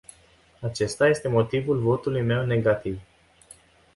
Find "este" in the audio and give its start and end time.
1.07-1.27